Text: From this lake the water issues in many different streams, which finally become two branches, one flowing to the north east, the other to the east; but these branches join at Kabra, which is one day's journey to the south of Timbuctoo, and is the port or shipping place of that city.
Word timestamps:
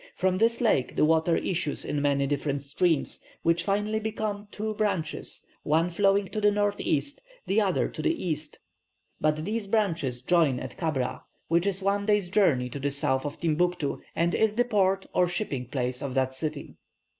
From 0.15 0.39
this 0.39 0.61
lake 0.61 0.95
the 0.95 1.05
water 1.05 1.37
issues 1.37 1.85
in 1.85 2.01
many 2.01 2.25
different 2.25 2.63
streams, 2.63 3.21
which 3.43 3.61
finally 3.63 3.99
become 3.99 4.47
two 4.49 4.73
branches, 4.73 5.45
one 5.61 5.91
flowing 5.91 6.27
to 6.29 6.41
the 6.41 6.49
north 6.49 6.79
east, 6.81 7.21
the 7.45 7.61
other 7.61 7.87
to 7.87 8.01
the 8.01 8.25
east; 8.25 8.57
but 9.19 9.45
these 9.45 9.67
branches 9.67 10.23
join 10.23 10.59
at 10.59 10.75
Kabra, 10.75 11.21
which 11.49 11.67
is 11.67 11.83
one 11.83 12.07
day's 12.07 12.31
journey 12.31 12.67
to 12.69 12.79
the 12.79 12.89
south 12.89 13.27
of 13.27 13.39
Timbuctoo, 13.39 13.99
and 14.15 14.33
is 14.33 14.55
the 14.55 14.65
port 14.65 15.05
or 15.13 15.27
shipping 15.27 15.67
place 15.67 16.01
of 16.01 16.15
that 16.15 16.33
city. 16.33 16.77